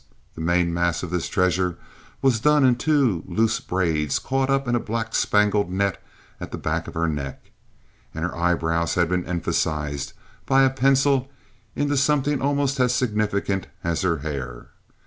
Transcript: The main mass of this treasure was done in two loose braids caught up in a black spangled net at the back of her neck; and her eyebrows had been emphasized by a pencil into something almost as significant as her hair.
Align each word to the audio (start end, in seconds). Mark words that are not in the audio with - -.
The 0.33 0.41
main 0.41 0.73
mass 0.73 1.03
of 1.03 1.11
this 1.11 1.29
treasure 1.29 1.77
was 2.23 2.39
done 2.39 2.65
in 2.65 2.75
two 2.75 3.23
loose 3.27 3.59
braids 3.59 4.17
caught 4.17 4.49
up 4.49 4.67
in 4.67 4.73
a 4.73 4.79
black 4.79 5.13
spangled 5.13 5.71
net 5.71 6.03
at 6.39 6.51
the 6.51 6.57
back 6.57 6.87
of 6.87 6.95
her 6.95 7.07
neck; 7.07 7.51
and 8.11 8.25
her 8.25 8.35
eyebrows 8.35 8.95
had 8.95 9.09
been 9.09 9.27
emphasized 9.27 10.13
by 10.47 10.63
a 10.63 10.71
pencil 10.71 11.29
into 11.75 11.97
something 11.97 12.41
almost 12.41 12.79
as 12.79 12.95
significant 12.95 13.67
as 13.83 14.01
her 14.01 14.17
hair. 14.25 14.69